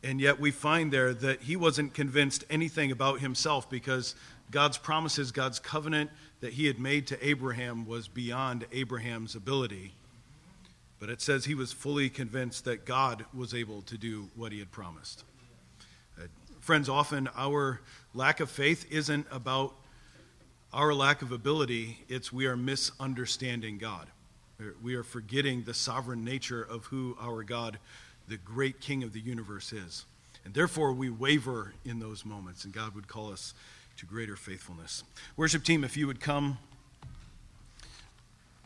[0.02, 4.16] And yet we find there that he wasn't convinced anything about himself because
[4.50, 9.92] God's promises, God's covenant that he had made to Abraham was beyond Abraham's ability.
[10.98, 14.58] But it says he was fully convinced that God was able to do what he
[14.58, 15.24] had promised.
[16.18, 16.24] Uh,
[16.60, 17.80] friends, often our
[18.14, 19.74] lack of faith isn't about
[20.72, 24.06] our lack of ability, it's we are misunderstanding God.
[24.82, 27.78] We are forgetting the sovereign nature of who our God
[28.28, 30.04] the great King of the universe is.
[30.44, 33.52] And therefore, we waver in those moments, and God would call us
[34.00, 35.04] to greater faithfulness.
[35.36, 36.56] Worship team, if you would come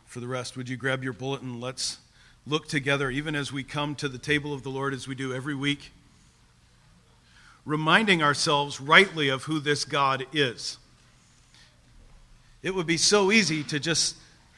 [0.05, 1.59] for the rest, would you grab your bulletin?
[1.59, 1.97] Let's
[2.47, 5.33] look together, even as we come to the table of the Lord, as we do
[5.33, 5.91] every week,
[7.65, 10.77] reminding ourselves rightly of who this God is.
[12.63, 14.15] It would be so easy to just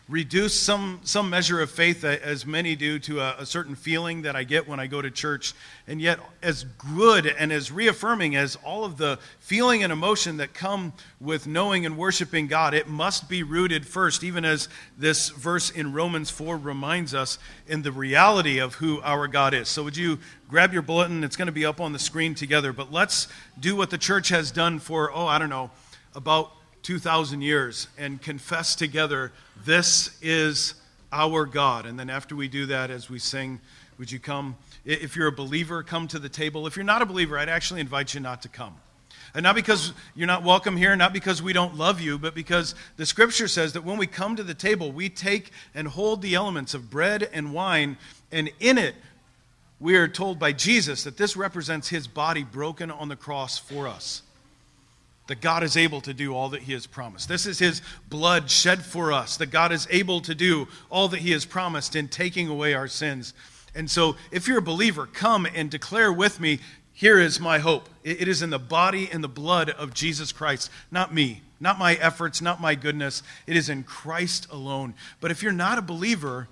[0.10, 4.22] reduce some, some measure of faith, uh, as many do, to a, a, certain feeling
[4.22, 5.54] that I get when I go to church.
[5.86, 10.54] And yet, as good and as reaffirming as all of the feeling and emotion that
[10.54, 15.70] come with knowing and worshiping God, it must be rooted first, even as this verse
[15.70, 17.38] in Romans 4 reminds us,
[17.68, 19.68] in the reality of who our God is.
[19.68, 21.24] So, would you grab your bulletin?
[21.26, 22.72] It's going to be up on the screen together.
[22.72, 23.28] But let's
[23.60, 25.70] do what the church has done for, oh, I don't know,
[26.16, 26.52] about
[26.88, 29.34] 2,000 years and confess together,
[29.66, 30.74] This is
[31.12, 31.86] our God.
[31.86, 33.60] And then after we do that, as we sing,
[34.00, 34.56] would you come?
[34.86, 36.66] If you're a believer, come to the table.
[36.66, 38.74] If you're not a believer, I'd actually invite you not to come.
[39.36, 42.74] And not because you're not welcome here, not because we don't love you, but because
[42.96, 46.36] the scripture says that when we come to the table, we take and hold the
[46.36, 47.98] elements of bread and wine,
[48.32, 48.96] and in it,
[49.82, 53.90] we are told by Jesus that this represents his body broken on the cross for
[53.90, 54.22] us
[55.28, 57.28] that God is able to do all that He has promised.
[57.30, 61.20] This is His blood shed for us, that God is able to do all that
[61.20, 63.34] He has promised in taking away our sins.
[63.76, 66.60] And so, if you're a believer, come and declare with me
[66.98, 67.90] here is my hope.
[68.04, 71.94] It is in the body and the blood of Jesus Christ, not me, not my
[71.94, 73.22] efforts, not my goodness.
[73.46, 74.96] It is in Christ alone.
[75.22, 76.48] But if you're not a believer,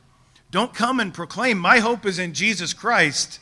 [0.51, 3.39] don't come and proclaim, My hope is in Jesus Christ.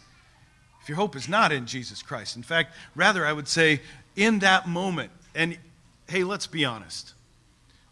[0.81, 2.37] If your hope is not in Jesus Christ.
[2.37, 3.81] In fact, rather, I would say,
[4.15, 5.57] in that moment, and
[6.07, 7.13] hey, let's be honest.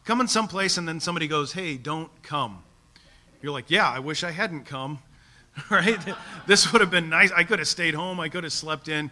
[0.06, 2.64] Come in some place and then somebody goes, hey, don't come.
[3.42, 5.00] You're like, yeah, I wish I hadn't come.
[5.70, 6.00] right?
[6.48, 7.32] This would have been nice.
[7.32, 8.20] I could have stayed home.
[8.20, 9.12] I could have slept in.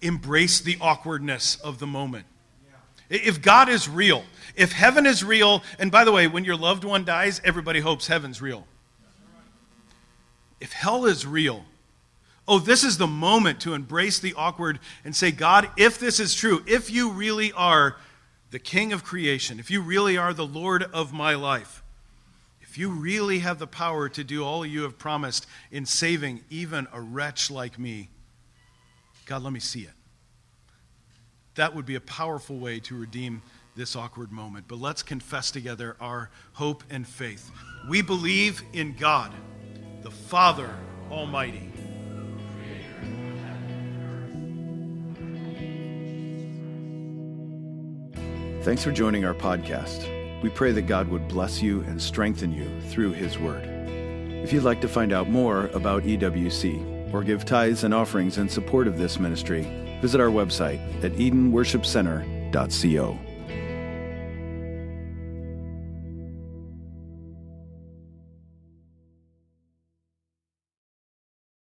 [0.00, 2.26] Embrace the awkwardness of the moment.
[3.10, 4.24] If God is real,
[4.54, 8.06] if heaven is real, and by the way, when your loved one dies, everybody hopes
[8.06, 8.66] heaven's real.
[10.60, 11.64] If hell is real,
[12.50, 16.34] Oh, this is the moment to embrace the awkward and say, God, if this is
[16.34, 17.94] true, if you really are
[18.50, 21.84] the king of creation, if you really are the Lord of my life,
[22.60, 26.88] if you really have the power to do all you have promised in saving even
[26.92, 28.08] a wretch like me,
[29.26, 29.94] God, let me see it.
[31.54, 33.42] That would be a powerful way to redeem
[33.76, 34.66] this awkward moment.
[34.66, 37.48] But let's confess together our hope and faith.
[37.88, 39.32] We believe in God,
[40.02, 40.74] the Father
[41.12, 41.69] Almighty
[48.62, 50.04] Thanks for joining our podcast.
[50.42, 53.64] We pray that God would bless you and strengthen you through His Word.
[54.44, 58.50] If you'd like to find out more about EWC or give tithes and offerings in
[58.50, 59.62] support of this ministry,
[60.02, 63.18] visit our website at EdenWorshipCenter.co.